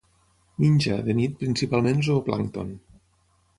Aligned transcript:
Menja, 0.63 0.97
de 1.09 1.15
nit, 1.19 1.35
principalment 1.43 2.03
zooplàncton. 2.09 2.75